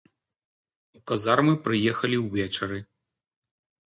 У 0.99 1.01
казармы 1.09 1.53
прыехалі 1.67 2.17
ўвечары. 2.25 2.79